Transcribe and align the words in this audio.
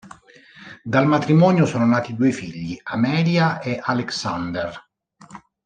Dal 0.81 1.05
matrimonio 1.05 1.67
sono 1.67 1.85
nati 1.85 2.15
due 2.15 2.31
figli, 2.31 2.75
Amelia 2.85 3.59
e 3.61 3.79
Alexander. 3.79 4.75